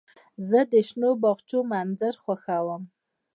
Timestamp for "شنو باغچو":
0.87-1.59